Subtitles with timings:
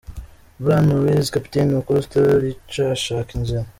[0.61, 3.65] Bryan Ruiz kapiteni wa Costa Rica ashaka inzira.